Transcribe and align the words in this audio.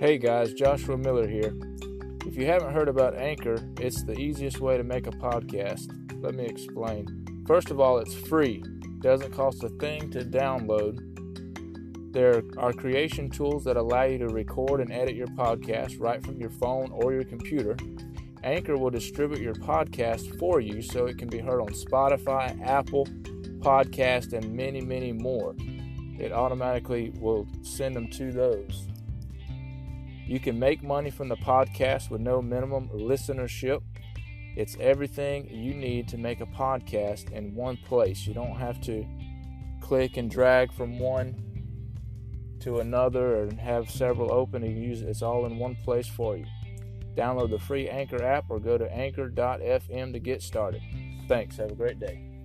Hey 0.00 0.16
guys, 0.16 0.52
Joshua 0.52 0.96
Miller 0.96 1.26
here. 1.26 1.52
If 2.24 2.36
you 2.36 2.46
haven't 2.46 2.72
heard 2.72 2.86
about 2.88 3.16
Anchor, 3.16 3.58
it's 3.80 4.04
the 4.04 4.16
easiest 4.16 4.60
way 4.60 4.76
to 4.76 4.84
make 4.84 5.08
a 5.08 5.10
podcast. 5.10 5.90
Let 6.22 6.36
me 6.36 6.44
explain. 6.44 7.44
First 7.48 7.72
of 7.72 7.80
all, 7.80 7.98
it's 7.98 8.14
free, 8.14 8.62
doesn't 9.00 9.32
cost 9.32 9.64
a 9.64 9.68
thing 9.70 10.08
to 10.12 10.20
download. 10.20 11.02
There 12.12 12.44
are 12.58 12.72
creation 12.72 13.28
tools 13.28 13.64
that 13.64 13.76
allow 13.76 14.04
you 14.04 14.18
to 14.18 14.28
record 14.28 14.80
and 14.80 14.92
edit 14.92 15.16
your 15.16 15.26
podcast 15.26 15.98
right 15.98 16.24
from 16.24 16.38
your 16.38 16.50
phone 16.50 16.92
or 16.92 17.12
your 17.12 17.24
computer. 17.24 17.76
Anchor 18.44 18.76
will 18.76 18.90
distribute 18.90 19.40
your 19.40 19.54
podcast 19.54 20.38
for 20.38 20.60
you 20.60 20.80
so 20.80 21.06
it 21.06 21.18
can 21.18 21.28
be 21.28 21.40
heard 21.40 21.60
on 21.60 21.70
Spotify, 21.70 22.56
Apple, 22.64 23.06
Podcast, 23.58 24.32
and 24.32 24.54
many, 24.54 24.80
many 24.80 25.10
more. 25.10 25.56
It 26.20 26.30
automatically 26.30 27.12
will 27.18 27.48
send 27.62 27.96
them 27.96 28.08
to 28.10 28.30
those. 28.30 28.86
You 30.28 30.38
can 30.38 30.58
make 30.58 30.82
money 30.82 31.08
from 31.08 31.30
the 31.30 31.36
podcast 31.36 32.10
with 32.10 32.20
no 32.20 32.42
minimum 32.42 32.90
listenership. 32.90 33.80
It's 34.56 34.76
everything 34.78 35.48
you 35.48 35.72
need 35.72 36.06
to 36.08 36.18
make 36.18 36.42
a 36.42 36.46
podcast 36.46 37.32
in 37.32 37.54
one 37.54 37.78
place. 37.78 38.26
You 38.26 38.34
don't 38.34 38.56
have 38.56 38.78
to 38.82 39.06
click 39.80 40.18
and 40.18 40.30
drag 40.30 40.70
from 40.74 40.98
one 40.98 41.34
to 42.60 42.80
another 42.80 43.42
and 43.42 43.58
have 43.58 43.90
several 43.90 44.30
open 44.30 44.62
and 44.64 44.78
use 44.78 45.00
it. 45.00 45.08
It's 45.08 45.22
all 45.22 45.46
in 45.46 45.58
one 45.58 45.76
place 45.76 46.06
for 46.06 46.36
you. 46.36 46.44
Download 47.16 47.48
the 47.48 47.58
free 47.58 47.88
Anchor 47.88 48.22
app 48.22 48.44
or 48.50 48.60
go 48.60 48.76
to 48.76 48.92
anchor.fm 48.92 50.12
to 50.12 50.18
get 50.18 50.42
started. 50.42 50.82
Thanks. 51.26 51.56
Have 51.56 51.70
a 51.70 51.74
great 51.74 51.98
day. 51.98 52.37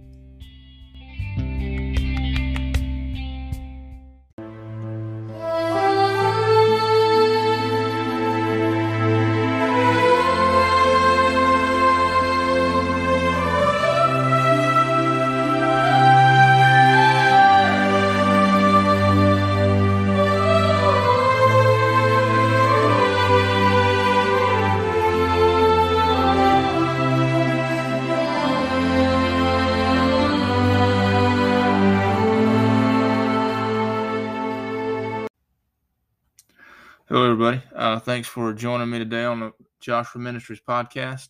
Thanks 38.14 38.28
for 38.28 38.53
joining 38.53 38.92
me 38.92 39.00
today 39.00 39.25
on 39.25 39.39
the 39.39 39.52
Joshua 39.80 40.22
Ministries 40.22 40.61
podcast. 40.61 41.30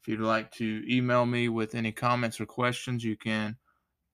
If 0.00 0.08
you'd 0.08 0.18
like 0.18 0.50
to 0.54 0.82
email 0.92 1.24
me 1.26 1.48
with 1.48 1.76
any 1.76 1.92
comments 1.92 2.40
or 2.40 2.44
questions, 2.44 3.04
you 3.04 3.16
can 3.16 3.56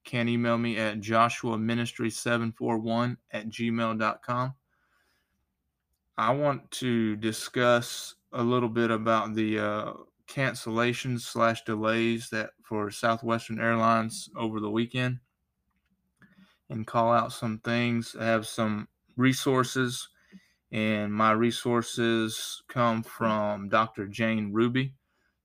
can 0.05 0.29
email 0.29 0.59
me 0.59 0.77
at 0.77 1.01
joshua 1.01 1.57
ministry 1.57 2.11
741 2.11 3.17
at 3.33 3.49
gmail.com. 3.49 4.55
I 6.19 6.31
want 6.33 6.71
to 6.73 7.17
discuss 7.17 8.17
a 8.35 8.43
little 8.43 8.69
bit 8.69 8.91
about 8.91 9.35
the 9.35 9.59
uh, 9.59 9.93
cancellations 10.29 11.21
slash 11.21 11.65
delays 11.65 12.29
that 12.29 12.51
for 12.63 12.91
Southwestern 12.91 13.59
Airlines 13.59 14.29
over 14.37 14.61
the 14.61 14.71
weekend 14.71 15.21
and 16.69 16.87
call 16.87 17.15
out 17.15 17.33
some 17.33 17.61
things. 17.61 18.15
I 18.21 18.27
have 18.27 18.47
some 18.47 18.89
resources 19.17 20.07
and 20.73 21.13
my 21.13 21.33
resources 21.33 22.63
come 22.69 23.03
from 23.03 23.69
Dr. 23.69 24.07
Jane 24.07 24.53
Ruby, 24.53 24.95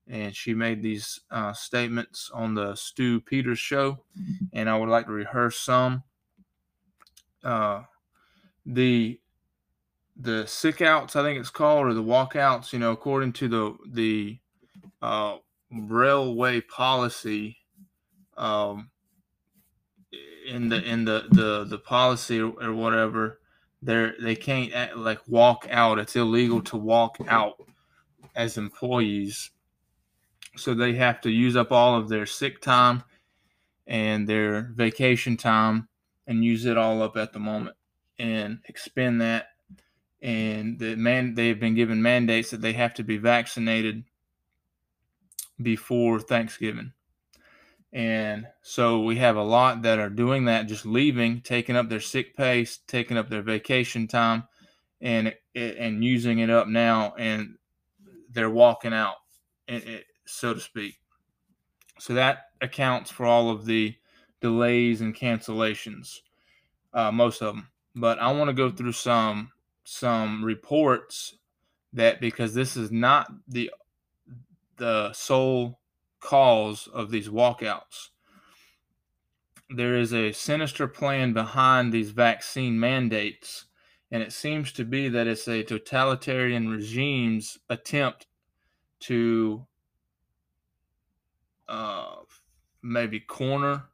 and 0.06 0.34
she 0.34 0.54
made 0.54 0.82
these 0.82 1.20
uh, 1.30 1.52
statements 1.52 2.30
on 2.32 2.54
the 2.54 2.76
Stu 2.76 3.20
Peters 3.20 3.58
show, 3.58 4.04
and 4.52 4.70
I 4.70 4.78
would 4.78 4.88
like 4.88 5.06
to 5.06 5.12
rehearse 5.12 5.58
some. 5.58 6.04
Uh, 7.42 7.82
the 8.64 9.20
the 10.16 10.46
sick 10.46 10.80
outs, 10.80 11.14
I 11.14 11.22
think 11.22 11.38
it's 11.38 11.50
called, 11.50 11.86
or 11.86 11.94
the 11.94 12.02
walkouts. 12.02 12.72
You 12.72 12.78
know, 12.78 12.92
according 12.92 13.32
to 13.34 13.48
the 13.48 13.76
the 13.88 14.38
uh, 15.02 15.38
railway 15.72 16.60
policy, 16.60 17.58
um, 18.36 18.90
in 20.46 20.68
the 20.68 20.82
in 20.82 21.04
the 21.04 21.26
the 21.30 21.64
the 21.64 21.78
policy 21.78 22.40
or, 22.40 22.52
or 22.62 22.72
whatever 22.72 23.40
they're 23.82 24.14
they 24.20 24.36
can't 24.36 24.72
act, 24.72 24.96
like 24.96 25.20
walk 25.28 25.66
out. 25.70 25.98
It's 25.98 26.16
illegal 26.16 26.60
to 26.62 26.76
walk 26.76 27.18
out 27.28 27.54
as 28.34 28.58
employees, 28.58 29.50
so 30.56 30.74
they 30.74 30.94
have 30.94 31.20
to 31.22 31.30
use 31.30 31.56
up 31.56 31.72
all 31.72 31.96
of 31.96 32.08
their 32.08 32.26
sick 32.26 32.60
time 32.60 33.02
and 33.86 34.28
their 34.28 34.72
vacation 34.74 35.36
time 35.36 35.88
and 36.26 36.44
use 36.44 36.64
it 36.64 36.76
all 36.76 37.02
up 37.02 37.16
at 37.16 37.32
the 37.32 37.38
moment 37.38 37.76
and 38.18 38.58
expend 38.64 39.20
that. 39.20 39.48
And 40.22 40.78
the 40.78 40.96
man 40.96 41.34
they've 41.34 41.60
been 41.60 41.74
given 41.74 42.02
mandates 42.02 42.50
that 42.50 42.60
they 42.60 42.72
have 42.72 42.94
to 42.94 43.04
be 43.04 43.18
vaccinated 43.18 44.04
before 45.62 46.20
Thanksgiving. 46.20 46.92
And 47.92 48.46
so 48.62 49.02
we 49.02 49.16
have 49.16 49.36
a 49.36 49.42
lot 49.42 49.82
that 49.82 49.98
are 49.98 50.10
doing 50.10 50.46
that, 50.46 50.66
just 50.66 50.84
leaving, 50.84 51.40
taking 51.40 51.76
up 51.76 51.88
their 51.88 52.00
sick 52.00 52.36
pay, 52.36 52.66
taking 52.86 53.16
up 53.16 53.30
their 53.30 53.42
vacation 53.42 54.06
time, 54.06 54.44
and 55.00 55.34
and 55.54 56.04
using 56.04 56.40
it 56.40 56.50
up 56.50 56.68
now, 56.68 57.14
and 57.18 57.56
they're 58.30 58.50
walking 58.50 58.92
out, 58.92 59.16
so 60.26 60.52
to 60.52 60.60
speak. 60.60 60.98
So 61.98 62.14
that 62.14 62.50
accounts 62.60 63.10
for 63.10 63.24
all 63.24 63.50
of 63.50 63.64
the 63.64 63.94
delays 64.40 65.00
and 65.00 65.14
cancellations, 65.14 66.18
uh, 66.92 67.10
most 67.10 67.40
of 67.40 67.54
them. 67.54 67.68
But 67.94 68.18
I 68.18 68.30
want 68.32 68.48
to 68.48 68.54
go 68.54 68.70
through 68.70 68.92
some 68.92 69.52
some 69.84 70.44
reports 70.44 71.36
that 71.92 72.20
because 72.20 72.52
this 72.52 72.76
is 72.76 72.90
not 72.90 73.28
the 73.48 73.70
the 74.76 75.12
sole 75.12 75.78
cause 76.26 76.88
of 76.92 77.12
these 77.12 77.28
walkouts. 77.28 78.08
There 79.70 79.94
is 79.94 80.12
a 80.12 80.32
sinister 80.32 80.88
plan 80.88 81.32
behind 81.32 81.92
these 81.92 82.10
vaccine 82.10 82.80
mandates, 82.80 83.66
and 84.10 84.24
it 84.24 84.32
seems 84.32 84.72
to 84.72 84.84
be 84.84 85.08
that 85.08 85.28
it's 85.28 85.46
a 85.46 85.62
totalitarian 85.62 86.68
regime's 86.68 87.58
attempt 87.70 88.26
to 89.00 89.64
uh, 91.68 92.16
maybe 92.82 93.20
corner, 93.20 93.84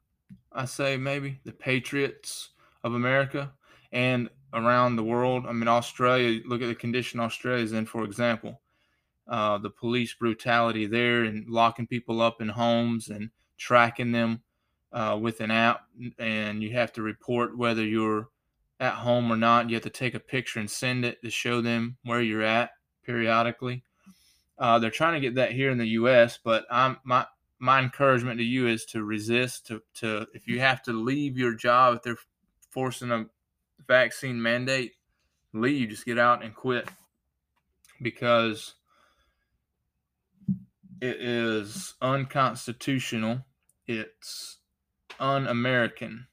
I 0.51 0.65
say 0.65 0.97
maybe, 0.97 1.39
the 1.45 1.53
patriots 1.53 2.51
of 2.83 2.95
America 2.95 3.53
and 3.93 4.31
around 4.55 4.97
the 4.97 5.05
world. 5.05 5.45
I 5.47 5.53
mean, 5.53 5.69
Australia, 5.69 6.41
look 6.47 6.63
at 6.63 6.69
the 6.69 6.75
condition 6.75 7.21
Australia's 7.21 7.73
in, 7.73 7.85
for 7.85 8.05
example 8.05 8.62
uh, 9.29 9.59
the 9.59 9.71
police 9.71 10.15
brutality 10.15 10.87
there 10.87 11.25
and 11.25 11.49
locking 11.49 11.87
people 11.87 12.21
up 12.21 12.41
in 12.41 12.49
homes 12.49 13.09
and 13.09 13.31
tracking 13.57 14.13
them 14.13 14.43
uh, 14.93 15.19
with 15.21 15.41
an 15.41 15.51
app. 15.51 15.83
And 16.19 16.63
you 16.63 16.73
have 16.73 16.93
to 16.95 17.03
report 17.03 17.57
whether 17.57 17.85
you're 17.85 18.29
at 18.81 18.95
home 18.95 19.33
or 19.33 19.37
not. 19.37 19.71
You 19.71 19.77
have 19.77 19.85
to 19.85 19.91
take 19.91 20.15
a 20.15 20.21
picture 20.21 20.61
and 20.61 20.71
send 20.71 21.05
it 21.05 21.23
to 21.23 21.31
show 21.31 21.61
them 21.61 21.97
where 22.05 22.21
you're 22.21 22.43
at 22.43 22.71
periodically. 23.05 23.85
Uh, 24.59 24.79
they're 24.79 24.91
trying 24.91 25.15
to 25.15 25.21
get 25.21 25.37
that 25.37 25.53
here 25.53 25.71
in 25.71 25.79
the 25.79 25.89
U.S., 25.89 26.39
but 26.43 26.67
I'm 26.71 26.99
my 27.05 27.27
my 27.59 27.79
encouragement 27.81 28.39
to 28.39 28.45
you 28.45 28.67
is 28.67 28.85
to 28.87 29.03
resist. 29.03 29.69
To 29.69 29.83
to 29.95 30.27
if 30.35 30.47
you 30.47 30.61
have 30.61 30.83
to 30.83 30.93
leave 30.93 31.39
your 31.39 31.55
job, 31.55 31.97
if 31.97 32.03
they're 32.03 32.17
forcing 32.71 33.11
a 33.11 33.27
vaccine 33.87 34.41
mandate, 34.43 34.93
leave. 35.53 35.89
Just 35.89 36.05
get 36.05 36.19
out 36.19 36.45
and 36.45 36.55
quit 36.55 36.89
because 38.01 38.75
it 41.03 41.21
is 41.21 41.95
unconstitutional. 42.01 43.41
It's 43.89 44.59
un 45.19 45.49
American. 45.49 46.29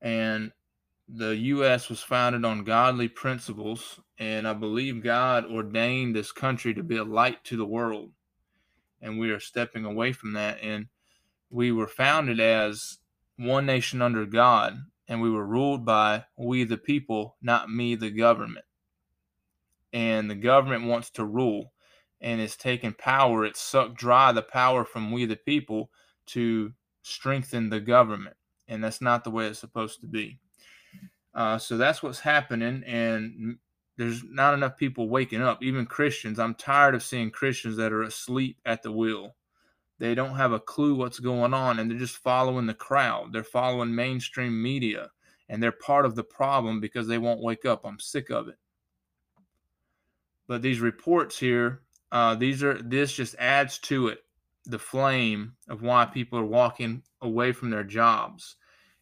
And 0.00 0.52
the 1.06 1.36
U.S. 1.36 1.90
was 1.90 2.00
founded 2.00 2.46
on 2.46 2.64
godly 2.64 3.08
principles. 3.08 4.00
And 4.18 4.48
I 4.48 4.54
believe 4.54 5.04
God 5.04 5.44
ordained 5.44 6.16
this 6.16 6.32
country 6.32 6.72
to 6.72 6.82
be 6.82 6.96
a 6.96 7.04
light 7.04 7.44
to 7.44 7.58
the 7.58 7.66
world. 7.66 8.12
And 9.02 9.18
we 9.18 9.30
are 9.32 9.40
stepping 9.40 9.84
away 9.84 10.14
from 10.14 10.32
that. 10.32 10.62
And 10.62 10.86
we 11.50 11.70
were 11.70 11.86
founded 11.86 12.40
as 12.40 13.00
one 13.36 13.66
nation 13.66 14.00
under 14.00 14.24
God. 14.24 14.78
And 15.08 15.20
we 15.20 15.30
were 15.30 15.46
ruled 15.46 15.84
by 15.84 16.24
we 16.38 16.64
the 16.64 16.78
people, 16.78 17.36
not 17.42 17.70
me, 17.70 17.96
the 17.96 18.10
government. 18.10 18.64
And 19.92 20.30
the 20.30 20.36
government 20.36 20.86
wants 20.86 21.10
to 21.10 21.24
rule 21.26 21.72
and 22.20 22.40
it's 22.40 22.56
taken 22.56 22.92
power. 22.92 23.44
It's 23.44 23.60
sucked 23.60 23.96
dry 23.96 24.32
the 24.32 24.42
power 24.42 24.84
from 24.84 25.12
we 25.12 25.24
the 25.24 25.36
people 25.36 25.90
to 26.26 26.72
strengthen 27.02 27.70
the 27.70 27.80
government. 27.80 28.36
And 28.68 28.84
that's 28.84 29.00
not 29.00 29.24
the 29.24 29.30
way 29.30 29.46
it's 29.46 29.58
supposed 29.58 30.00
to 30.00 30.06
be. 30.06 30.38
Uh, 31.34 31.58
so 31.58 31.76
that's 31.76 32.02
what's 32.02 32.20
happening. 32.20 32.82
And 32.86 33.58
there's 33.96 34.22
not 34.24 34.54
enough 34.54 34.76
people 34.76 35.08
waking 35.08 35.42
up, 35.42 35.62
even 35.62 35.86
Christians. 35.86 36.38
I'm 36.38 36.54
tired 36.54 36.94
of 36.94 37.02
seeing 37.02 37.30
Christians 37.30 37.76
that 37.76 37.92
are 37.92 38.02
asleep 38.02 38.58
at 38.64 38.82
the 38.82 38.92
wheel. 38.92 39.34
They 39.98 40.14
don't 40.14 40.36
have 40.36 40.52
a 40.52 40.60
clue 40.60 40.94
what's 40.94 41.18
going 41.18 41.52
on 41.52 41.78
and 41.78 41.90
they're 41.90 41.98
just 41.98 42.16
following 42.16 42.66
the 42.66 42.74
crowd. 42.74 43.32
They're 43.32 43.44
following 43.44 43.94
mainstream 43.94 44.62
media 44.62 45.10
and 45.50 45.62
they're 45.62 45.72
part 45.72 46.06
of 46.06 46.14
the 46.14 46.24
problem 46.24 46.80
because 46.80 47.06
they 47.06 47.18
won't 47.18 47.42
wake 47.42 47.66
up. 47.66 47.84
I'm 47.84 47.98
sick 47.98 48.30
of 48.30 48.48
it. 48.48 48.56
But 50.46 50.62
these 50.62 50.80
reports 50.80 51.38
here, 51.38 51.82
uh, 52.12 52.34
these 52.34 52.62
are 52.62 52.80
this 52.82 53.12
just 53.12 53.34
adds 53.38 53.78
to 53.78 54.08
it 54.08 54.20
the 54.66 54.78
flame 54.78 55.54
of 55.68 55.82
why 55.82 56.04
people 56.04 56.38
are 56.38 56.44
walking 56.44 57.02
away 57.22 57.52
from 57.52 57.70
their 57.70 57.84
jobs. 57.84 58.56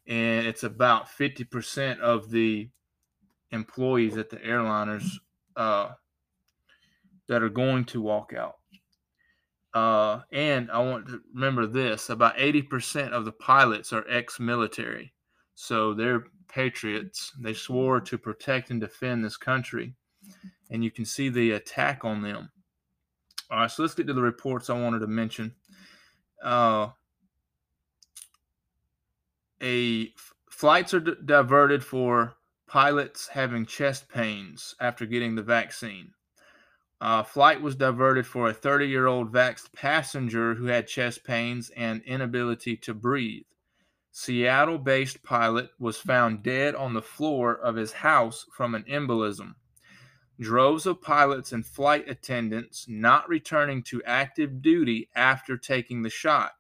And 0.07 0.47
it's 0.47 0.63
about 0.63 1.09
50% 1.09 1.99
of 1.99 2.31
the 2.31 2.71
employees 3.51 4.17
at 4.17 4.31
the 4.31 4.39
airliners 4.39 5.07
uh, 5.57 5.91
that 7.29 7.43
are 7.43 7.51
going 7.51 7.85
to 7.87 8.01
walk 8.01 8.33
out. 8.33 8.57
Uh, 9.75 10.23
and 10.33 10.71
I 10.71 10.79
want 10.79 11.07
to 11.09 11.21
remember 11.35 11.67
this 11.67 12.09
about 12.09 12.37
80% 12.37 13.11
of 13.11 13.25
the 13.25 13.33
pilots 13.33 13.93
are 13.93 14.05
ex 14.09 14.41
military. 14.41 15.13
So 15.55 15.93
they're 15.93 16.25
patriots. 16.49 17.33
They 17.39 17.53
swore 17.53 18.01
to 18.01 18.17
protect 18.17 18.71
and 18.71 18.81
defend 18.81 19.25
this 19.25 19.37
country. 19.37 19.95
And 20.71 20.83
you 20.83 20.91
can 20.91 21.05
see 21.05 21.29
the 21.29 21.53
attack 21.53 22.05
on 22.05 22.23
them. 22.23 22.51
All 23.51 23.61
right, 23.61 23.71
so 23.71 23.83
let's 23.83 23.95
get 23.95 24.07
to 24.07 24.13
the 24.13 24.23
reports 24.23 24.69
I 24.69 24.81
wanted 24.81 25.01
to 25.01 25.07
mention. 25.07 25.55
Uh, 26.43 26.89
a 29.63 30.13
flights 30.51 30.95
are 30.95 31.01
d- 31.01 31.15
diverted 31.25 31.83
for 31.83 32.35
pilots 32.67 33.29
having 33.29 33.65
chest 33.65 34.09
pains 34.09 34.75
after 34.81 35.07
getting 35.07 35.35
the 35.35 35.43
vaccine. 35.43 36.13
Uh, 37.01 37.23
flight 37.23 37.63
was 37.63 37.77
diverted 37.77 38.27
for 38.27 38.49
a 38.49 38.55
30 38.55 38.87
year 38.87 39.07
old 39.07 39.33
vaxxed 39.33 39.73
passenger 39.73 40.55
who 40.55 40.67
had 40.67 40.87
chest 40.87 41.25
pains 41.25 41.71
and 41.71 42.03
inability 42.03 42.77
to 42.77 42.93
breathe. 42.93 43.45
Seattle 44.11 44.79
based 44.79 45.23
pilot 45.23 45.71
was 45.79 45.97
found 45.97 46.43
dead 46.43 46.75
on 46.75 46.93
the 46.93 47.03
floor 47.03 47.55
of 47.55 47.77
his 47.77 47.93
house 47.93 48.47
from 48.53 48.75
an 48.75 48.83
embolism. 48.85 49.55
Droves 50.41 50.87
of 50.87 51.03
pilots 51.03 51.53
and 51.53 51.67
flight 51.67 52.09
attendants 52.09 52.87
not 52.89 53.29
returning 53.29 53.83
to 53.85 54.03
active 54.05 54.63
duty 54.63 55.09
after 55.17 55.57
taking 55.57 56.03
the 56.03 56.11
shot 56.11 56.53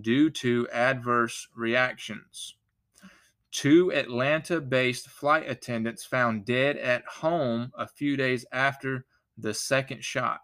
due 0.00 0.30
to 0.30 0.68
adverse 0.72 1.48
reactions. 1.54 2.54
Two 3.50 3.92
Atlanta 3.92 4.60
based 4.60 5.08
flight 5.08 5.48
attendants 5.48 6.04
found 6.04 6.44
dead 6.44 6.76
at 6.76 7.04
home 7.06 7.72
a 7.76 7.86
few 7.86 8.16
days 8.16 8.44
after 8.52 9.04
the 9.36 9.54
second 9.54 10.04
shot. 10.04 10.40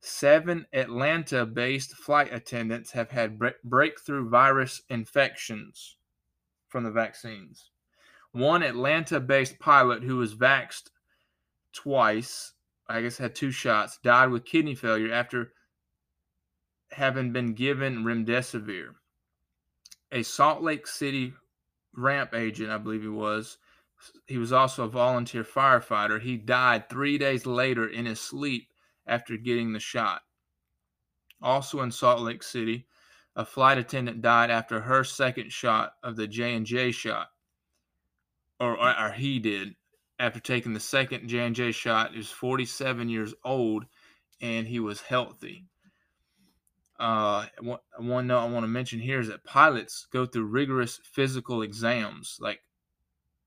Seven 0.00 0.66
Atlanta 0.72 1.44
based 1.46 1.94
flight 1.94 2.32
attendants 2.32 2.92
have 2.92 3.10
had 3.10 3.40
breakthrough 3.64 4.28
virus 4.28 4.82
infections 4.88 5.96
from 6.68 6.84
the 6.84 6.90
vaccines. 6.90 7.70
One 8.32 8.62
Atlanta 8.62 9.18
based 9.18 9.58
pilot 9.58 10.02
who 10.02 10.16
was 10.16 10.34
vaxxed 10.34 10.90
twice, 11.72 12.52
I 12.88 13.02
guess 13.02 13.18
had 13.18 13.34
two 13.34 13.50
shots, 13.50 13.98
died 14.02 14.30
with 14.30 14.44
kidney 14.44 14.74
failure 14.74 15.12
after 15.12 15.52
having 16.90 17.32
been 17.32 17.54
given 17.54 18.04
remdesivir. 18.04 18.94
A 20.10 20.22
Salt 20.22 20.62
Lake 20.62 20.86
City 20.86 21.34
ramp 21.94 22.34
agent, 22.34 22.70
I 22.70 22.78
believe 22.78 23.02
he 23.02 23.08
was. 23.08 23.58
He 24.26 24.38
was 24.38 24.52
also 24.52 24.84
a 24.84 24.88
volunteer 24.88 25.44
firefighter. 25.44 26.20
He 26.20 26.36
died 26.36 26.88
three 26.88 27.18
days 27.18 27.46
later 27.46 27.88
in 27.88 28.06
his 28.06 28.20
sleep 28.20 28.68
after 29.06 29.36
getting 29.36 29.72
the 29.72 29.80
shot. 29.80 30.22
Also 31.42 31.80
in 31.82 31.90
Salt 31.90 32.20
Lake 32.20 32.42
City, 32.42 32.86
a 33.36 33.44
flight 33.44 33.78
attendant 33.78 34.22
died 34.22 34.50
after 34.50 34.80
her 34.80 35.04
second 35.04 35.52
shot 35.52 35.92
of 36.02 36.16
the 36.16 36.26
J 36.26 36.54
and 36.54 36.66
J 36.66 36.90
shot, 36.90 37.28
or, 38.58 38.78
or 38.78 39.12
he 39.12 39.38
did 39.38 39.76
after 40.18 40.40
taking 40.40 40.72
the 40.72 40.80
second 40.80 41.28
J 41.28 41.40
and 41.40 41.54
J 41.54 41.72
shot. 41.72 42.12
He 42.12 42.18
was 42.18 42.30
47 42.30 43.08
years 43.08 43.34
old, 43.44 43.86
and 44.40 44.66
he 44.66 44.80
was 44.80 45.00
healthy. 45.00 45.64
Uh, 46.98 47.46
one, 47.60 47.78
one 47.98 48.26
note 48.26 48.40
I 48.40 48.48
want 48.48 48.64
to 48.64 48.68
mention 48.68 48.98
here 48.98 49.20
is 49.20 49.28
that 49.28 49.44
pilots 49.44 50.06
go 50.12 50.26
through 50.26 50.46
rigorous 50.46 50.98
physical 51.04 51.62
exams, 51.62 52.38
like 52.40 52.60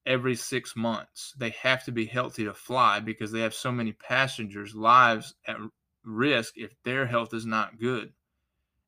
every 0.05 0.35
six 0.35 0.75
months. 0.75 1.33
They 1.37 1.49
have 1.61 1.83
to 1.85 1.91
be 1.91 2.05
healthy 2.05 2.45
to 2.45 2.53
fly 2.53 2.99
because 2.99 3.31
they 3.31 3.41
have 3.41 3.53
so 3.53 3.71
many 3.71 3.91
passengers' 3.91 4.73
lives 4.73 5.35
at 5.47 5.57
risk 6.03 6.53
if 6.57 6.71
their 6.83 7.05
health 7.05 7.33
is 7.33 7.45
not 7.45 7.79
good. 7.79 8.13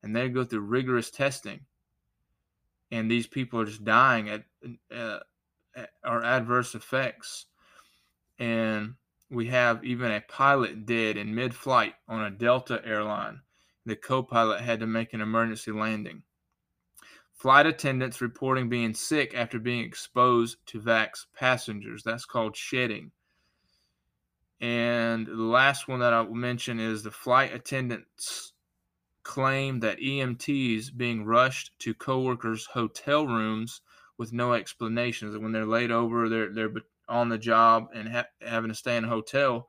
And 0.02 0.14
they 0.14 0.28
go 0.28 0.44
through 0.44 0.60
rigorous 0.60 1.10
testing. 1.10 1.60
And 2.90 3.10
these 3.10 3.26
people 3.26 3.60
are 3.60 3.64
just 3.66 3.84
dying 3.84 4.28
at, 4.28 4.44
uh, 4.94 5.18
at 5.76 5.90
or 6.04 6.24
adverse 6.24 6.74
effects. 6.74 7.46
And 8.38 8.94
we 9.30 9.46
have 9.48 9.84
even 9.84 10.10
a 10.10 10.20
pilot 10.20 10.86
dead 10.86 11.16
in 11.16 11.34
mid 11.34 11.54
flight 11.54 11.94
on 12.08 12.24
a 12.24 12.30
Delta 12.30 12.80
airline 12.84 13.40
the 13.86 13.96
co 13.96 14.22
pilot 14.22 14.60
had 14.60 14.80
to 14.80 14.86
make 14.86 15.12
an 15.12 15.20
emergency 15.20 15.70
landing. 15.70 16.22
Flight 17.32 17.66
attendants 17.66 18.20
reporting 18.20 18.68
being 18.68 18.94
sick 18.94 19.34
after 19.34 19.58
being 19.58 19.84
exposed 19.84 20.56
to 20.66 20.80
vax 20.80 21.26
passengers. 21.34 22.02
That's 22.02 22.24
called 22.24 22.56
shedding. 22.56 23.10
And 24.60 25.26
the 25.26 25.34
last 25.34 25.88
one 25.88 26.00
that 26.00 26.14
I 26.14 26.22
will 26.22 26.34
mention 26.34 26.80
is 26.80 27.02
the 27.02 27.10
flight 27.10 27.52
attendants 27.52 28.52
claim 29.24 29.80
that 29.80 29.98
EMTs 29.98 30.96
being 30.96 31.24
rushed 31.24 31.72
to 31.80 31.92
coworkers' 31.92 32.66
hotel 32.66 33.26
rooms 33.26 33.82
with 34.16 34.32
no 34.32 34.54
explanations. 34.54 35.34
And 35.34 35.42
when 35.42 35.52
they're 35.52 35.66
laid 35.66 35.90
over, 35.90 36.28
they're 36.28 36.54
they're 36.54 36.72
on 37.08 37.28
the 37.28 37.38
job 37.38 37.88
and 37.94 38.08
ha- 38.08 38.26
having 38.40 38.70
to 38.70 38.74
stay 38.74 38.96
in 38.96 39.04
a 39.04 39.08
hotel. 39.08 39.68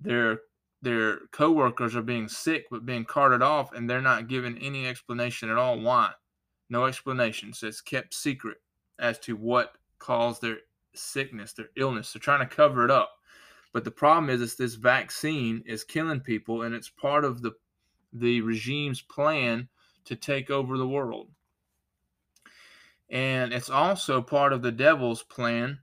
They're 0.00 0.40
their 0.82 1.20
coworkers 1.32 1.96
are 1.96 2.02
being 2.02 2.28
sick 2.28 2.66
but 2.70 2.84
being 2.84 3.06
carted 3.06 3.40
off 3.40 3.72
and 3.72 3.88
they're 3.88 4.02
not 4.02 4.28
given 4.28 4.58
any 4.58 4.86
explanation 4.86 5.48
at 5.48 5.56
all. 5.56 5.80
Why? 5.80 6.12
No 6.68 6.84
explanation. 6.84 7.54
So 7.54 7.68
it's 7.68 7.80
kept 7.80 8.12
secret 8.12 8.58
as 8.98 9.18
to 9.20 9.34
what 9.34 9.78
caused 9.98 10.42
their 10.42 10.58
sickness 10.94 11.54
their 11.54 11.70
illness. 11.76 12.12
They're 12.12 12.20
trying 12.20 12.46
to 12.46 12.54
cover 12.54 12.84
it 12.84 12.90
up. 12.90 13.12
But 13.72 13.84
the 13.84 13.90
problem 13.90 14.30
is, 14.30 14.40
is 14.40 14.56
this 14.56 14.74
vaccine 14.74 15.62
is 15.66 15.84
killing 15.84 16.20
people 16.20 16.62
and 16.62 16.74
it's 16.74 16.90
part 16.90 17.24
of 17.24 17.42
the 17.42 17.52
the 18.12 18.40
regime's 18.42 19.02
plan 19.02 19.68
to 20.04 20.14
take 20.14 20.50
over 20.50 20.78
the 20.78 20.86
world. 20.86 21.30
And 23.10 23.52
it's 23.52 23.70
also 23.70 24.22
part 24.22 24.52
of 24.52 24.62
the 24.62 24.72
devil's 24.72 25.22
plan 25.22 25.78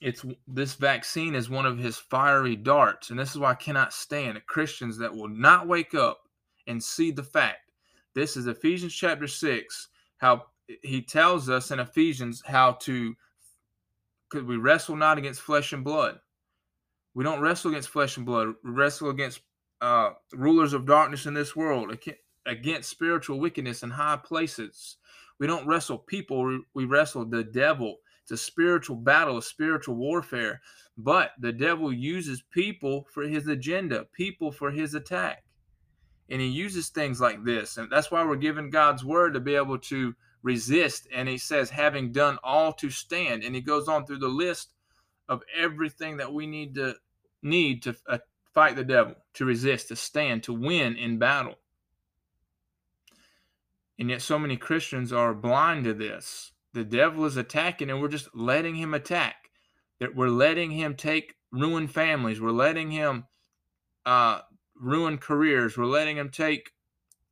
it's 0.00 0.24
this 0.46 0.74
vaccine 0.74 1.34
is 1.34 1.50
one 1.50 1.66
of 1.66 1.78
his 1.78 1.96
fiery 1.96 2.54
darts 2.54 3.10
and 3.10 3.18
this 3.18 3.30
is 3.30 3.38
why 3.38 3.50
i 3.50 3.54
cannot 3.54 3.92
stand 3.92 4.40
christians 4.46 4.96
that 4.96 5.14
will 5.14 5.28
not 5.28 5.66
wake 5.66 5.94
up 5.94 6.20
and 6.68 6.82
see 6.82 7.10
the 7.10 7.24
fact. 7.24 7.72
This 8.14 8.36
is 8.36 8.46
ephesians 8.46 8.94
chapter 8.94 9.26
6 9.26 9.88
how 10.18 10.44
he 10.82 11.00
tells 11.02 11.48
us 11.48 11.70
in 11.70 11.80
ephesians 11.80 12.42
how 12.46 12.72
to 12.72 13.14
because 14.30 14.46
we 14.46 14.58
wrestle 14.58 14.94
not 14.94 15.18
against 15.18 15.40
flesh 15.40 15.72
and 15.72 15.82
blood? 15.82 16.20
We 17.14 17.24
don't 17.24 17.40
wrestle 17.40 17.70
against 17.70 17.88
flesh 17.88 18.18
and 18.18 18.26
blood. 18.26 18.54
We 18.62 18.70
wrestle 18.70 19.08
against 19.08 19.40
uh, 19.80 20.10
rulers 20.34 20.74
of 20.74 20.84
darkness 20.84 21.24
in 21.24 21.32
this 21.32 21.56
world 21.56 21.96
against 22.44 22.90
spiritual 22.90 23.40
wickedness 23.40 23.82
in 23.82 23.90
high 23.90 24.18
places. 24.22 24.96
We 25.38 25.46
don't 25.46 25.66
wrestle 25.66 25.98
people. 25.98 26.60
We 26.74 26.84
wrestle 26.84 27.24
the 27.24 27.44
devil 27.44 27.96
it's 28.30 28.42
a 28.42 28.44
spiritual 28.44 28.96
battle, 28.96 29.38
a 29.38 29.42
spiritual 29.42 29.94
warfare. 29.94 30.60
But 30.98 31.30
the 31.38 31.52
devil 31.52 31.90
uses 31.90 32.42
people 32.50 33.06
for 33.10 33.22
his 33.22 33.48
agenda, 33.48 34.04
people 34.12 34.52
for 34.52 34.70
his 34.70 34.94
attack. 34.94 35.44
And 36.28 36.38
he 36.38 36.48
uses 36.48 36.90
things 36.90 37.22
like 37.22 37.42
this. 37.42 37.78
And 37.78 37.90
that's 37.90 38.10
why 38.10 38.22
we're 38.22 38.36
given 38.36 38.68
God's 38.68 39.02
word 39.02 39.32
to 39.32 39.40
be 39.40 39.54
able 39.54 39.78
to 39.78 40.14
resist. 40.42 41.08
And 41.10 41.26
he 41.26 41.38
says, 41.38 41.70
having 41.70 42.12
done 42.12 42.38
all 42.44 42.74
to 42.74 42.90
stand. 42.90 43.44
And 43.44 43.54
he 43.54 43.62
goes 43.62 43.88
on 43.88 44.04
through 44.04 44.18
the 44.18 44.28
list 44.28 44.74
of 45.26 45.42
everything 45.56 46.18
that 46.18 46.30
we 46.30 46.46
need 46.46 46.74
to 46.74 46.96
need 47.42 47.82
to 47.84 47.96
uh, 48.08 48.18
fight 48.52 48.76
the 48.76 48.84
devil, 48.84 49.14
to 49.34 49.46
resist, 49.46 49.88
to 49.88 49.96
stand, 49.96 50.42
to 50.42 50.52
win 50.52 50.96
in 50.96 51.18
battle. 51.18 51.54
And 53.98 54.10
yet, 54.10 54.20
so 54.20 54.38
many 54.38 54.58
Christians 54.58 55.14
are 55.14 55.32
blind 55.32 55.84
to 55.84 55.94
this 55.94 56.52
the 56.74 56.84
devil 56.84 57.24
is 57.24 57.36
attacking 57.36 57.90
and 57.90 58.00
we're 58.00 58.08
just 58.08 58.34
letting 58.34 58.76
him 58.76 58.94
attack 58.94 59.50
that 60.00 60.14
we're 60.14 60.28
letting 60.28 60.70
him 60.70 60.94
take 60.94 61.34
ruin 61.52 61.88
families 61.88 62.40
we're 62.40 62.50
letting 62.50 62.90
him 62.90 63.24
uh, 64.06 64.40
ruin 64.74 65.18
careers 65.18 65.76
we're 65.76 65.84
letting 65.84 66.16
him 66.16 66.30
take 66.30 66.70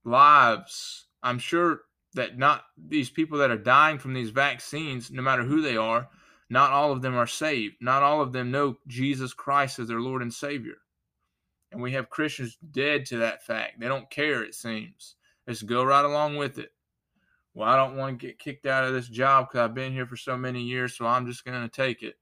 lives 0.04 1.06
i'm 1.22 1.38
sure 1.38 1.82
that 2.14 2.38
not 2.38 2.64
these 2.76 3.10
people 3.10 3.38
that 3.38 3.50
are 3.50 3.58
dying 3.58 3.98
from 3.98 4.14
these 4.14 4.30
vaccines 4.30 5.10
no 5.10 5.22
matter 5.22 5.44
who 5.44 5.60
they 5.60 5.76
are 5.76 6.08
Not 6.48 6.70
all 6.70 6.92
of 6.92 7.02
them 7.02 7.16
are 7.16 7.26
saved. 7.26 7.76
Not 7.80 8.02
all 8.02 8.20
of 8.20 8.32
them 8.32 8.50
know 8.50 8.76
Jesus 8.86 9.34
Christ 9.34 9.78
as 9.78 9.88
their 9.88 10.00
Lord 10.00 10.22
and 10.22 10.32
Savior. 10.32 10.76
And 11.72 11.82
we 11.82 11.92
have 11.92 12.10
Christians 12.10 12.56
dead 12.70 13.04
to 13.06 13.18
that 13.18 13.44
fact. 13.44 13.80
They 13.80 13.88
don't 13.88 14.10
care, 14.10 14.42
it 14.42 14.54
seems. 14.54 15.16
Just 15.48 15.66
go 15.66 15.84
right 15.84 16.04
along 16.04 16.36
with 16.36 16.58
it. 16.58 16.70
Well, 17.56 17.70
I 17.70 17.76
don't 17.76 17.96
want 17.96 18.20
to 18.20 18.26
get 18.26 18.38
kicked 18.38 18.66
out 18.66 18.84
of 18.84 18.92
this 18.92 19.08
job 19.08 19.48
because 19.48 19.64
I've 19.64 19.74
been 19.74 19.94
here 19.94 20.04
for 20.04 20.18
so 20.18 20.36
many 20.36 20.60
years, 20.60 20.94
so 20.94 21.06
I'm 21.06 21.26
just 21.26 21.42
going 21.42 21.62
to 21.62 21.70
take 21.70 22.02
it. 22.02 22.16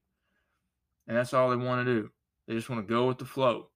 And 1.09 1.17
that's 1.17 1.33
all 1.33 1.49
they 1.49 1.57
want 1.57 1.85
to 1.85 1.93
do. 1.93 2.09
They 2.47 2.53
just 2.53 2.69
want 2.69 2.87
to 2.87 2.93
go 2.93 3.05
with 3.05 3.17
the 3.17 3.25
flow. 3.25 3.67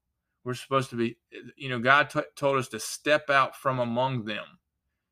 We're 0.46 0.54
supposed 0.54 0.90
to 0.92 0.96
be, 0.96 1.18
you 1.58 1.68
know, 1.68 1.80
God 1.80 2.10
t- 2.10 2.22
told 2.38 2.60
us 2.60 2.70
to 2.70 2.80
step 2.80 3.30
out 3.30 3.58
from 3.58 3.80
among 3.80 4.24
them. 4.24 4.46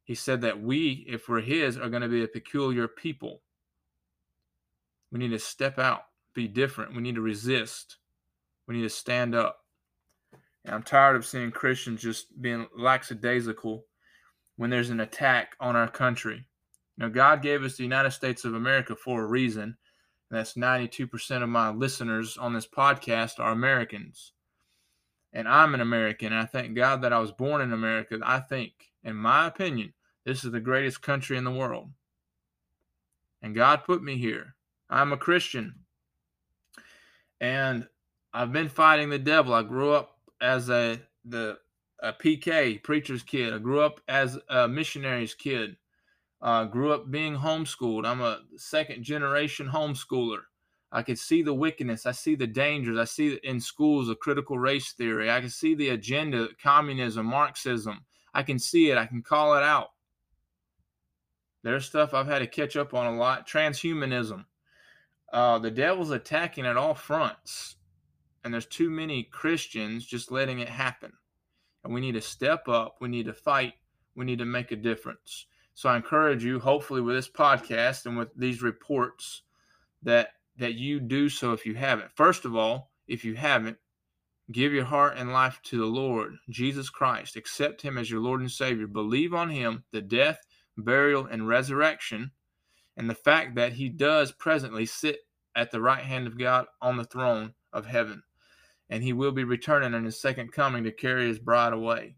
He 0.06 0.16
said 0.16 0.40
that 0.42 0.62
we, 0.62 1.06
if 1.10 1.28
we're 1.28 1.42
His, 1.42 1.78
are 1.78 1.90
going 1.90 2.02
to 2.02 2.08
be 2.08 2.24
a 2.24 2.30
peculiar 2.30 2.88
people. 2.88 3.42
We 5.12 5.20
need 5.20 5.32
to 5.32 5.40
step 5.40 5.78
out, 5.78 6.04
be 6.34 6.48
different. 6.48 6.96
We 6.96 7.02
need 7.02 7.16
to 7.16 7.22
resist. 7.22 7.98
We 8.68 8.76
need 8.78 8.84
to 8.84 8.90
stand 8.90 9.36
up. 9.36 9.66
And 10.64 10.74
I'm 10.74 10.84
tired 10.84 11.18
of 11.18 11.26
seeing 11.26 11.52
Christians 11.52 12.02
just 12.02 12.42
being 12.42 12.68
lackadaisical 12.74 13.84
when 14.58 14.70
there's 14.70 14.90
an 14.90 15.00
attack 15.00 15.56
on 15.60 15.76
our 15.76 15.88
country. 15.88 16.46
Now, 16.98 17.08
God 17.10 17.42
gave 17.42 17.64
us 17.64 17.78
the 17.78 17.84
United 17.84 18.12
States 18.12 18.44
of 18.44 18.56
America 18.56 18.96
for 18.96 19.24
a 19.24 19.28
reason. 19.28 19.78
That's 20.30 20.56
92% 20.56 21.44
of 21.44 21.50
my 21.50 21.70
listeners 21.70 22.38
on 22.38 22.54
this 22.54 22.68
podcast 22.68 23.40
are 23.40 23.52
Americans. 23.52 24.34
And 25.32 25.48
I'm 25.48 25.74
an 25.74 25.82
American. 25.82 26.34
I 26.34 26.46
thank 26.46 26.76
God 26.76 27.02
that 27.04 27.14
I 27.14 27.20
was 27.20 27.32
born 27.32 27.62
in 27.62 27.72
America. 27.72 28.20
I 28.24 28.40
think, 28.40 28.74
in 29.04 29.16
my 29.16 29.48
opinion, 29.48 29.94
this 30.26 30.44
is 30.44 30.52
the 30.52 30.60
greatest 30.60 31.02
country 31.02 31.38
in 31.38 31.44
the 31.44 31.52
world. 31.52 31.90
And 33.42 33.56
God 33.56 33.84
put 33.86 34.04
me 34.04 34.18
here. 34.18 34.56
I'm 34.90 35.14
a 35.14 35.18
Christian. 35.18 35.76
And 37.40 37.88
I've 38.34 38.52
been 38.52 38.70
fighting 38.70 39.10
the 39.10 39.20
devil. 39.20 39.54
I 39.54 39.64
grew 39.64 39.92
up 39.92 40.18
as 40.42 40.70
a 40.70 41.00
the 41.24 41.60
a 42.02 42.14
PK 42.14 42.82
preacher's 42.84 43.24
kid. 43.24 43.54
I 43.54 43.58
grew 43.58 43.82
up 43.82 44.02
as 44.08 44.38
a 44.50 44.68
missionary's 44.68 45.34
kid. 45.34 45.78
Uh, 46.42 46.66
grew 46.66 46.92
up 46.94 47.10
being 47.10 47.36
homeschooled. 47.36 48.06
I'm 48.06 48.22
a 48.22 48.42
second 48.58 49.04
generation 49.04 49.68
homeschooler. 49.68 50.42
I 50.92 51.02
could 51.02 51.20
see 51.20 51.42
the 51.42 51.54
wickedness. 51.54 52.06
I 52.06 52.12
see 52.12 52.36
the 52.36 52.48
dangers. 52.48 52.98
I 52.98 53.06
see 53.06 53.40
in 53.44 53.60
schools 53.60 54.10
a 54.10 54.16
critical 54.16 54.58
race 54.58 54.94
theory. 54.94 55.30
I 55.30 55.42
can 55.42 55.50
see 55.50 55.76
the 55.76 55.90
agenda, 55.90 56.48
communism, 56.62 57.26
Marxism. 57.26 58.06
I 58.34 58.44
can 58.44 58.60
see 58.60 58.92
it. 58.92 58.98
I 58.98 59.06
can 59.06 59.22
call 59.22 59.58
it 59.58 59.64
out. 59.64 59.90
There's 61.64 61.86
stuff 61.86 62.14
I've 62.14 62.28
had 62.28 62.40
to 62.40 62.48
catch 62.48 62.78
up 62.78 62.94
on 62.94 63.08
a 63.08 63.18
lot. 63.18 63.48
Transhumanism. 63.48 64.46
Uh, 65.34 65.60
the 65.60 65.72
devil's 65.72 66.12
attacking 66.12 66.66
at 66.66 66.78
all 66.78 66.94
fronts, 66.94 67.76
and 68.44 68.54
there's 68.54 68.66
too 68.66 68.90
many 68.90 69.24
Christians 69.24 70.06
just 70.06 70.32
letting 70.32 70.60
it 70.60 70.70
happen. 70.70 71.12
And 71.84 71.94
we 71.94 72.02
need 72.02 72.14
to 72.14 72.22
step 72.22 72.68
up. 72.68 72.98
We 73.00 73.08
need 73.08 73.26
to 73.26 73.34
fight. 73.34 73.74
We 74.16 74.26
need 74.26 74.40
to 74.40 74.46
make 74.46 74.72
a 74.72 74.76
difference. 74.76 75.46
So 75.74 75.90
I 75.90 75.96
encourage 75.96 76.44
you, 76.44 76.60
hopefully, 76.60 77.02
with 77.02 77.16
this 77.16 77.30
podcast 77.30 78.06
and 78.06 78.18
with 78.18 78.30
these 78.36 78.62
reports, 78.62 79.44
that 80.04 80.30
that 80.58 80.74
you 80.74 81.00
do 81.00 81.30
so 81.30 81.54
if 81.54 81.66
you 81.66 81.76
haven't. 81.76 82.12
First 82.16 82.44
of 82.44 82.56
all, 82.56 82.92
if 83.08 83.24
you 83.24 83.36
haven't, 83.36 83.78
give 84.52 84.74
your 84.74 84.86
heart 84.86 85.18
and 85.18 85.32
life 85.32 85.60
to 85.66 85.78
the 85.78 85.86
Lord 85.86 86.38
Jesus 86.50 86.90
Christ. 86.90 87.36
Accept 87.36 87.82
Him 87.82 87.98
as 87.98 88.10
your 88.10 88.22
Lord 88.22 88.42
and 88.42 88.50
Savior. 88.50 88.88
Believe 88.88 89.36
on 89.36 89.52
Him, 89.52 89.84
the 89.92 90.02
death, 90.02 90.40
burial, 90.76 91.28
and 91.28 91.48
resurrection 91.48 92.32
and 92.98 93.10
the 93.10 93.16
fact 93.16 93.56
that 93.56 93.74
he 93.74 93.88
does 93.88 94.32
presently 94.32 94.86
sit 94.86 95.20
at 95.56 95.72
the 95.72 95.80
right 95.80 96.04
hand 96.04 96.28
of 96.28 96.38
God 96.38 96.66
on 96.82 96.98
the 96.98 97.06
throne 97.06 97.54
of 97.72 97.86
heaven. 97.86 98.24
And 98.90 99.04
he 99.04 99.14
will 99.14 99.32
be 99.32 99.44
returning 99.44 99.94
in 99.94 100.06
his 100.06 100.20
second 100.20 100.52
coming 100.52 100.84
to 100.84 100.92
carry 100.92 101.28
his 101.28 101.40
bride 101.40 101.74
away. 101.74 102.16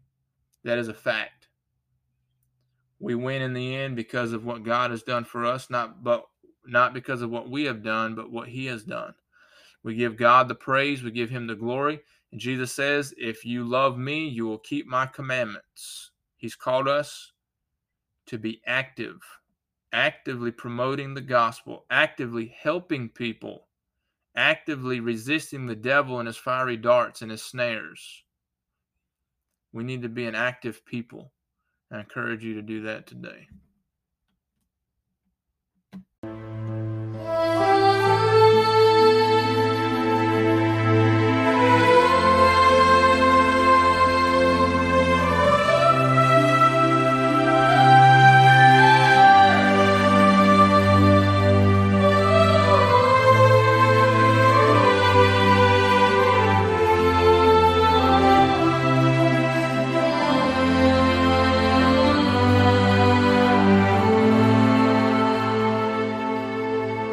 That 0.64 0.78
is 0.78 0.88
a 0.88 0.94
fact. 0.94 1.48
We 2.98 3.14
win 3.14 3.42
in 3.42 3.54
the 3.54 3.74
end 3.74 3.96
because 3.96 4.32
of 4.32 4.44
what 4.44 4.62
God 4.62 4.90
has 4.90 5.02
done 5.02 5.24
for 5.24 5.44
us, 5.44 5.70
not 5.70 6.04
but 6.04 6.24
not 6.66 6.92
because 6.92 7.22
of 7.22 7.30
what 7.30 7.50
we 7.50 7.64
have 7.64 7.82
done, 7.82 8.14
but 8.14 8.30
what 8.30 8.48
he 8.48 8.66
has 8.66 8.84
done. 8.84 9.14
We 9.82 9.94
give 9.94 10.16
God 10.16 10.48
the 10.48 10.54
praise, 10.54 11.02
we 11.02 11.10
give 11.10 11.30
him 11.30 11.46
the 11.46 11.54
glory. 11.54 12.00
And 12.30 12.40
Jesus 12.40 12.72
says, 12.72 13.14
If 13.16 13.44
you 13.44 13.64
love 13.64 13.96
me, 13.96 14.28
you 14.28 14.46
will 14.46 14.58
keep 14.58 14.86
my 14.86 15.06
commandments. 15.06 16.10
He's 16.36 16.54
called 16.54 16.86
us 16.86 17.32
to 18.26 18.38
be 18.38 18.60
active 18.66 19.18
actively 19.92 20.50
promoting 20.50 21.14
the 21.14 21.20
gospel, 21.20 21.84
actively 21.90 22.54
helping 22.60 23.08
people, 23.08 23.66
actively 24.36 25.00
resisting 25.00 25.66
the 25.66 25.76
devil 25.76 26.18
and 26.18 26.26
his 26.26 26.36
fiery 26.36 26.76
darts 26.76 27.22
and 27.22 27.30
his 27.30 27.42
snares. 27.42 28.22
We 29.72 29.84
need 29.84 30.02
to 30.02 30.08
be 30.08 30.26
an 30.26 30.34
active 30.34 30.84
people. 30.84 31.32
I 31.92 32.00
encourage 32.00 32.44
you 32.44 32.54
to 32.54 32.62
do 32.62 32.82
that 32.82 33.06
today. 33.06 33.48